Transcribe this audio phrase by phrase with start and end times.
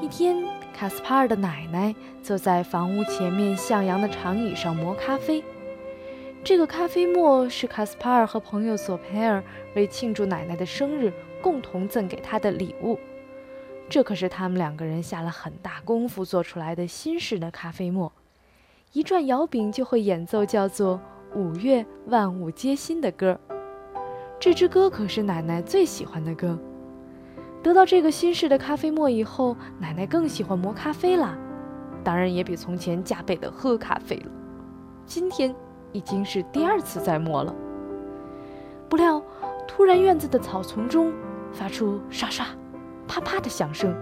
[0.00, 0.42] 一天，
[0.72, 5.44] 卡斯帕尔的奶奶坐在房屋前面向阳的长椅上磨咖啡。
[6.42, 9.44] 这个咖啡沫是卡斯帕尔和朋友索佩尔
[9.76, 12.98] 为庆祝奶奶的生日共同赠给他的礼物。
[13.90, 18.10] 这可是他们两个人下了很大功夫做出来的新式的咖啡沫。
[18.92, 20.98] 一转摇柄就会演奏叫做
[21.38, 23.38] 《五月万物皆新》的歌。
[24.38, 26.58] 这支歌可是奶奶最喜欢的歌。
[27.62, 31.36] 得到这个新式的咖啡沫以后，奶奶更喜欢磨咖啡啦，
[32.02, 34.30] 当然也比从前加倍的喝咖啡了。
[35.04, 35.54] 今天
[35.92, 37.54] 已经是第二次在磨了。
[38.88, 39.22] 不料，
[39.68, 41.12] 突然院子的草丛中
[41.52, 42.46] 发出刷刷、
[43.06, 43.94] 啪啪的响声，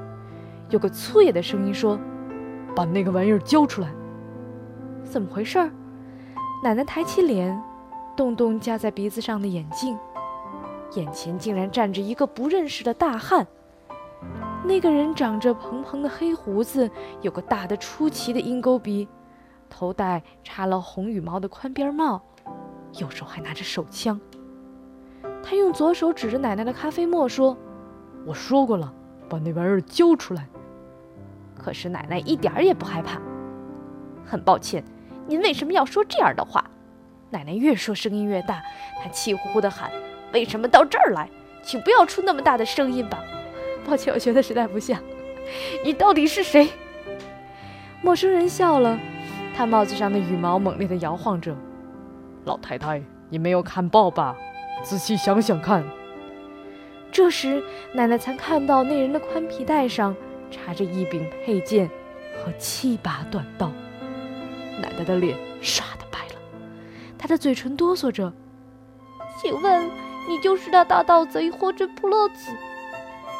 [0.70, 1.98] 有个粗野的声音说
[2.76, 3.88] ：“把那个玩意儿交出来！”
[5.02, 5.58] 怎么回事？
[6.62, 7.60] 奶奶抬起脸，
[8.16, 9.96] 动动夹在鼻子上的眼镜。
[10.94, 13.46] 眼前竟然站着一个不认识的大汉。
[14.64, 19.08] 那个人长着蓬蓬的黑胡子，有个大的出奇的鹰钩鼻，
[19.70, 22.20] 头戴插了红羽毛的宽边帽，
[22.98, 24.20] 右手还拿着手枪。
[25.42, 27.56] 他用左手指着奶奶的咖啡沫说
[28.26, 28.92] ：“我说过了，
[29.28, 30.48] 把那玩意儿交出来。”
[31.56, 33.20] 可是奶奶一点儿也不害怕。
[34.24, 34.84] 很抱歉，
[35.26, 36.64] 您为什么要说这样的话？
[37.30, 38.62] 奶奶越说声音越大，
[39.02, 39.90] 她气呼呼地喊。
[40.32, 41.28] 为什么到这儿来？
[41.60, 43.22] 请不要出那么大的声音吧！
[43.84, 44.98] 抱歉，我觉得实在不像。
[45.84, 46.70] 你到底是谁？
[48.00, 48.98] 陌生人笑了，
[49.54, 51.54] 他帽子上的羽毛猛烈地摇晃着。
[52.44, 54.36] 老太太，你没有看报吧？
[54.82, 55.84] 仔细想想看。
[57.10, 60.14] 这时，奶奶才看到那人的宽皮带上
[60.50, 61.90] 插着一柄佩剑
[62.38, 63.70] 和七把短刀。
[64.80, 66.40] 奶奶的脸唰的白了，
[67.18, 68.32] 她的嘴唇哆嗦着。
[69.42, 70.07] 请问？
[70.28, 72.52] 你就是那大盗贼霍真普洛子？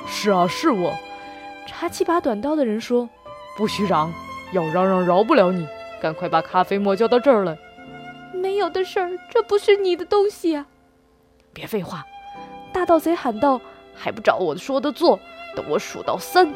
[0.07, 0.95] 是啊，是我。
[1.67, 3.07] 插七把短刀的人说
[3.59, 4.11] ：“不许嚷，
[4.53, 5.69] 要嚷嚷饶不了你。
[6.01, 7.59] 赶快把咖啡沫交到这儿来。”
[8.33, 10.67] 没有的事儿，这不是你的东西啊！
[11.53, 12.07] 别废话！
[12.73, 13.61] 大盗贼喊道
[13.95, 15.21] ：“还不照我说的做？
[15.55, 16.51] 等我数到三。”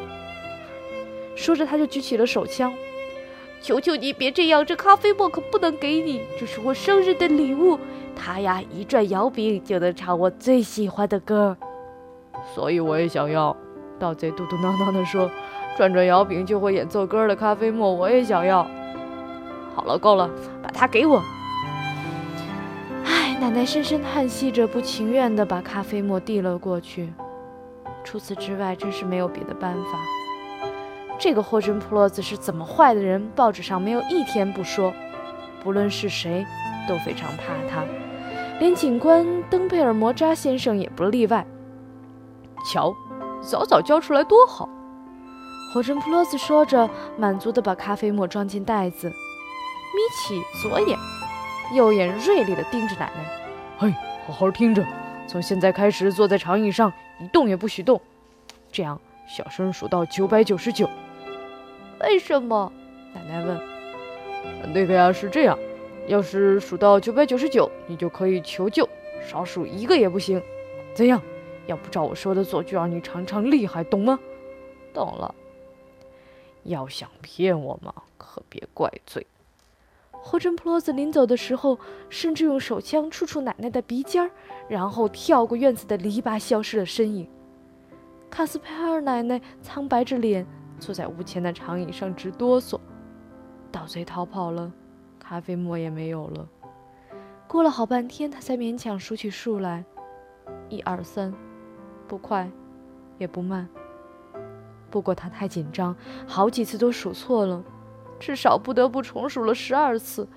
[1.35, 2.73] 说着，他就举起了手枪。
[3.61, 7.79] 求求你别这样，这咖啡沫可不能给你，这是我生日的礼物。
[8.15, 11.57] 他呀，一转摇柄就能唱我最喜欢的歌，
[12.53, 13.55] 所以我也想要。
[13.99, 15.29] 盗贼嘟嘟囔囔地说
[15.77, 18.65] ：“转转摇柄就会演奏歌的咖啡沫，我也想要。”
[19.75, 20.29] 好了，够了，
[20.61, 21.21] 把它给我。
[23.05, 27.13] 唉，奶奶深深叹息着，不情愿地把咖啡沫递了过去。
[28.03, 29.99] 除此之外，真是没有别的办法。
[31.17, 33.29] 这个霍真普洛兹是怎么坏的人？
[33.35, 34.91] 报纸上没有一天不说，
[35.63, 36.45] 不论是谁。
[36.85, 37.81] 都非常怕他，
[38.63, 41.45] 连警官登贝尔摩扎先生也不例外。
[42.65, 42.95] 瞧，
[43.41, 44.69] 早早交出来多好！
[45.73, 49.15] 火神普洛斯说着，满足地把咖啡沫装进袋子，眯
[50.15, 50.97] 起左眼，
[51.75, 53.25] 右眼锐利地盯着奶奶。
[53.77, 53.93] 嘿，
[54.25, 54.81] 好好听着，
[55.27, 57.99] 从现在开始坐在长椅上，一动也不许动，
[58.71, 58.97] 这样
[59.27, 60.89] 小声数到九百九十九。
[61.99, 62.71] 为什么？
[63.13, 63.59] 奶奶问。
[64.73, 65.59] 那个呀，是这样。
[66.07, 68.87] 要是数到九百九十九，你就可以求救，
[69.21, 70.41] 少数一个也不行。
[70.93, 71.21] 怎样？
[71.65, 74.19] 要不照我说的做，就让你尝尝厉害，懂吗？
[74.93, 75.33] 懂了。
[76.63, 79.25] 要想骗我嘛，可别怪罪。
[80.11, 84.31] 霍真普罗斯临走的时候，甚至用手枪触触奶奶的鼻尖儿，
[84.67, 87.29] 然后跳过院子的篱笆，消失了身影。
[88.29, 90.45] 卡斯佩尔奶奶苍白着脸，
[90.79, 92.79] 坐在屋前的长椅上直哆嗦。
[93.71, 94.71] 盗贼逃跑了。
[95.23, 96.47] 咖啡沫也没有了。
[97.47, 99.85] 过了好半天，他才勉强数起数来，
[100.69, 101.33] 一二三，
[102.07, 102.49] 不快，
[103.17, 103.67] 也不慢。
[104.91, 105.95] 不过他太紧张，
[106.27, 107.63] 好几次都数错了，
[108.19, 110.27] 至少不得不重数了十二次。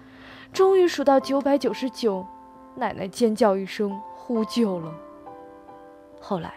[0.53, 2.25] 终于数到九百九十九，
[2.77, 4.95] 奶奶尖叫一声，呼救了。
[6.21, 6.55] 后来，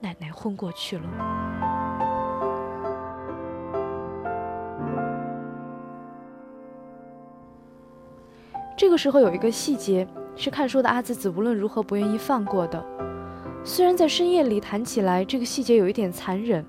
[0.00, 1.43] 奶奶昏过去了。
[8.76, 12.84] 这个时候有一个细节是看书的阿紫子无论如何不愿意放过的。
[13.62, 16.64] 虽然在深夜里谈起来，这个细节有一点残忍，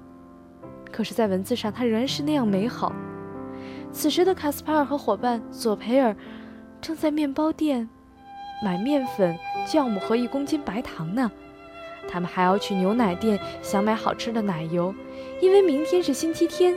[0.92, 2.94] 可是，在文字上它仍然是那样美好。
[3.92, 6.16] 此时的卡斯帕尔和伙伴索培尔
[6.80, 7.90] 正在面包店
[8.64, 9.36] 买面粉、
[9.66, 11.30] 酵母和一公斤白糖呢。
[12.08, 14.94] 他们还要去牛奶店想买好吃的奶油，
[15.42, 16.76] 因为明天是星期天。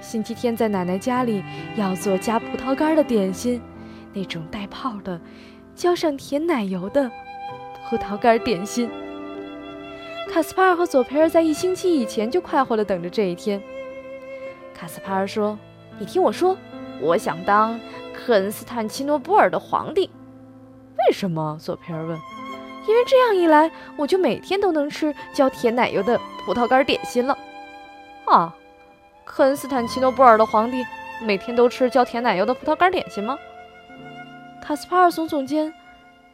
[0.00, 1.42] 星期天在奶奶家里
[1.74, 3.60] 要做加葡萄干的点心。
[4.12, 5.20] 那种带泡的、
[5.74, 7.10] 浇上甜奶油的
[7.88, 8.90] 葡萄干点心。
[10.30, 13.62] 卡斯帕尔和佐培尔在一星期以前就快活地等着这一天。
[14.74, 15.58] 卡斯帕尔说
[15.98, 16.56] ：“你听我说，
[17.00, 17.80] 我想当
[18.14, 20.10] 克恩斯坦奇诺波尔的皇帝。”
[21.08, 21.56] 为什么？
[21.58, 22.18] 索佩尔问。
[22.86, 27.36] “因为这样一来，我就每天都能吃浇甜奶油的葡萄干点心了。”
[28.26, 28.54] 啊，
[29.24, 30.84] 克恩斯坦奇诺波尔的皇帝
[31.22, 33.38] 每天都吃浇甜奶油的葡萄干点心吗？
[34.68, 35.72] 卡斯帕尔耸耸肩：“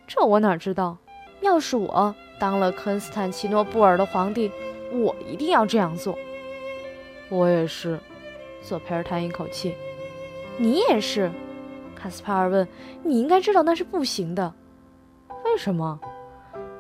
[0.09, 0.97] 这我哪知道？
[1.41, 4.51] 要是我当了科恩斯坦奇诺布尔的皇帝，
[4.91, 6.19] 我一定要这样做。”
[7.31, 7.97] 我也是，
[8.61, 9.77] 索佩尔叹一口气。
[10.57, 11.31] 你也是，
[11.95, 12.67] 卡斯帕尔问。
[13.05, 14.53] 你应该知道那是不行的。
[15.45, 16.01] 为什么？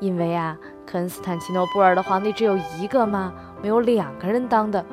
[0.00, 4.84] 因为啊，科恩斯坦奇诺布尔的皇帝只有一个嘛，没有两个人当的。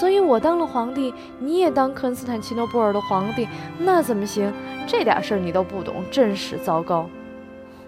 [0.00, 3.46] 所以我当了皇帝，你也当克恩斯坦奇诺布尔的皇帝，
[3.78, 4.52] 那怎么行？
[4.86, 7.06] 这点事儿你都不懂，真是糟糕。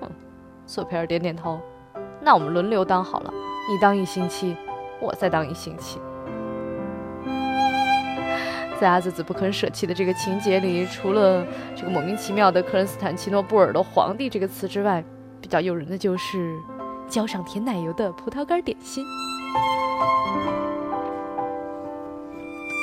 [0.00, 0.08] 哼，
[0.66, 1.58] 索佩尔点点头。
[2.20, 3.32] 那我们轮流当好了，
[3.68, 4.56] 你当一星期，
[5.00, 5.98] 我再当一星期。
[8.80, 15.02] 在阿兹子不肯舍弃的这个情节里，除了这个莫名其妙的克恩斯坦奇诺布尔的皇帝这个词之外，
[15.40, 16.54] 比较诱人的就是
[17.08, 19.04] 浇上甜奶油的葡萄干点心。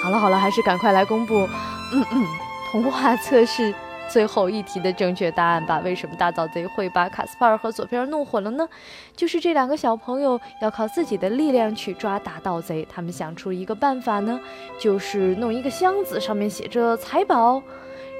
[0.02, 1.48] 好了好了，还是赶快来公布，
[1.94, 2.26] 嗯嗯，
[2.72, 3.74] 童话测试。
[4.10, 5.80] 最后一题的正确答案吧？
[5.86, 8.68] 为什么大盗贼会把卡斯帕尔和索菲尔弄混了呢？
[9.16, 12.86] 就是这两个小朋友要靠自己的力量去抓大盗贼。
[12.92, 14.38] 他们想出一个办法呢，
[14.78, 17.64] 就是弄一个箱子，上面写着财宝，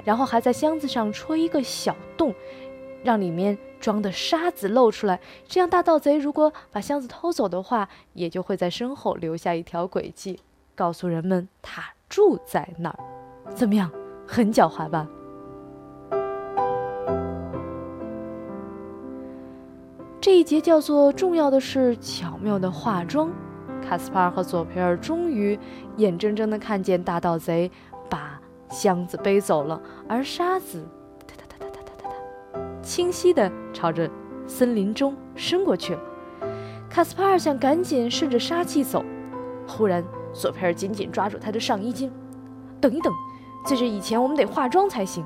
[0.06, 2.34] 然后还在箱子上戳一个小洞，
[3.04, 5.20] 让里面装的沙子露出来。
[5.46, 10.40] 这样大盗贼如果把箱子偷走的话，也就会在身后留下一条轨迹，
[10.76, 13.00] 告诉人们他住在那儿。
[13.54, 13.92] 怎么样？
[14.28, 15.08] 很狡猾吧？
[20.22, 23.30] 这一节叫做“重要的是巧妙的化妆”。
[23.84, 25.60] 卡斯帕尔和佐佩尔终于
[25.98, 27.70] 眼睁睁地看见大盗贼
[28.08, 28.40] 把
[28.70, 30.88] 箱子背走了，而沙子
[31.28, 34.10] 哒哒哒哒哒哒哒哒，清晰地朝着
[34.48, 36.02] 森林中伸过去了。
[36.90, 39.04] 卡斯帕尔想赶紧顺着沙气走，
[39.68, 40.04] 忽然
[40.34, 42.12] 索佩尔紧紧抓住他的上衣襟
[42.80, 43.14] ：“等一等，
[43.66, 45.26] 在这以前我们得化妆才行。”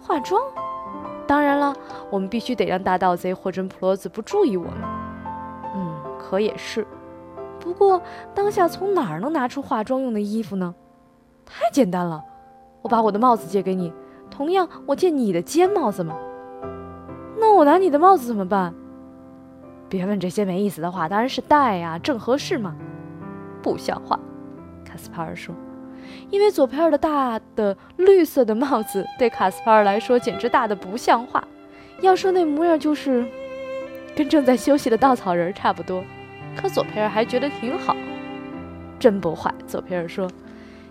[0.00, 0.40] 化妆。
[1.26, 1.74] 当然了，
[2.10, 4.74] 我们必须得让大盗贼霍真普罗子不注意我们。
[5.74, 6.86] 嗯，可也是。
[7.60, 8.00] 不过
[8.34, 10.74] 当下从哪儿能拿出化妆用的衣服呢？
[11.44, 12.24] 太简单了，
[12.82, 13.92] 我把我的帽子借给你。
[14.30, 16.16] 同样，我借你的尖帽子吗？
[17.38, 18.74] 那我拿你的帽子怎么办？
[19.88, 22.74] 别问这些没意思的话，当然是戴呀，正合适嘛。
[23.68, 24.18] 不像话，
[24.82, 25.54] 卡斯帕尔说。
[26.30, 31.46] 因为佐佩尔的大的绿色的帽子对卡斯帕尔来说简直大的不像话，
[32.00, 33.26] 要说那模样就是
[34.16, 36.02] 跟正在休息的稻草人差不多。
[36.56, 37.94] 可佐佩尔还觉得挺好，
[38.98, 39.52] 真不坏。
[39.66, 40.30] 佐佩尔说：“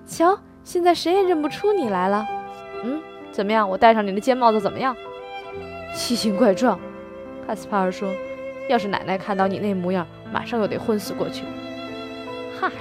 [0.05, 2.23] 瞧，现在谁也认不出你来了。
[2.83, 3.01] 嗯，
[3.31, 3.67] 怎么样？
[3.67, 4.95] 我戴上你的尖帽子怎么样？
[5.95, 6.79] 奇形怪状。”
[7.47, 8.13] 卡斯帕尔说
[8.69, 11.43] ：“要是奶奶看到你那模样，马上又得昏死过去。”
[12.59, 12.71] 嗨，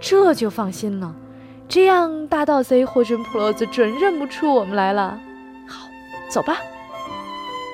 [0.00, 1.14] 这就放心了。
[1.68, 5.18] 这样，大盗贼霍真普洛兹准认不出我们来了。
[5.66, 5.88] 好，
[6.28, 6.56] 走吧。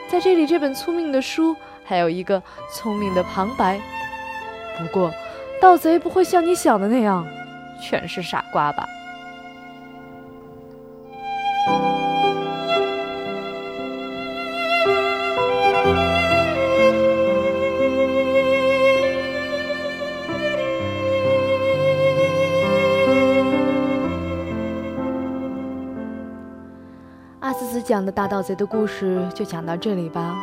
[0.09, 2.43] 在这里，这本聪明的书还有一个
[2.73, 3.81] 聪明的旁白。
[4.79, 5.13] 不过，
[5.61, 7.27] 盗贼不会像你想的那样，
[7.81, 8.87] 全是傻瓜吧？
[27.85, 30.35] 讲的大盗贼的故事就讲到这里吧。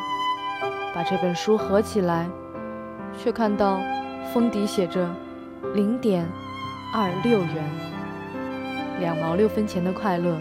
[0.93, 2.29] 把这本书合起来，
[3.17, 3.81] 却看到
[4.31, 5.09] 封底写着
[5.73, 6.23] 零点
[6.93, 7.63] 二六元，
[8.99, 10.37] 两毛六分钱的快乐，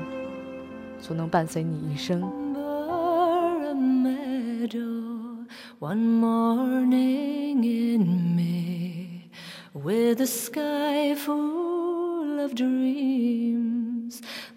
[1.01, 2.21] 足能伴随你一生。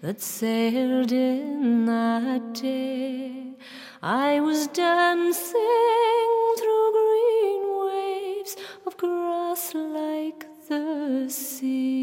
[0.04, 3.54] That sailed in that day.
[4.02, 11.96] I was dancing through green waves of grass like the sea.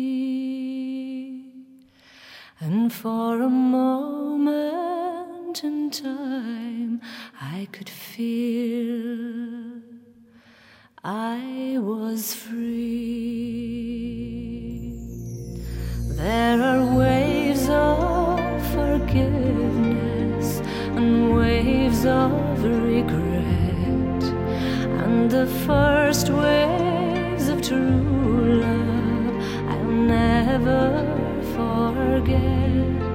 [2.60, 7.02] And for a moment in time,
[7.40, 9.80] I could feel
[11.04, 13.62] I was free.
[16.18, 16.91] There are
[22.06, 24.24] of regret
[25.06, 29.36] and the first waves of true love
[29.70, 31.06] I'll never
[31.56, 33.11] forget.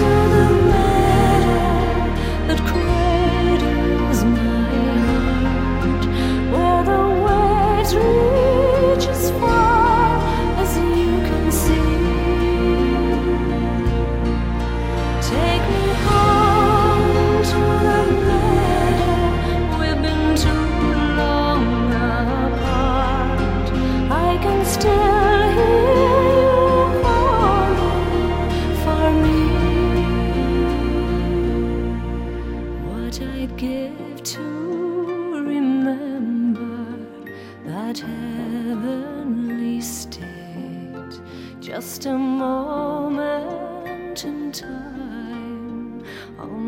[0.00, 0.21] light.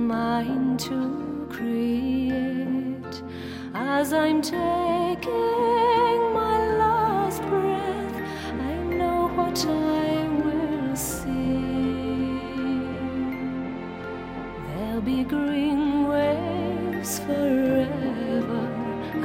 [0.09, 3.23] Mine to create.
[3.75, 5.31] As I'm taking
[6.35, 8.17] my last breath,
[8.61, 11.33] I know what I will see.
[14.69, 18.65] There'll be green waves forever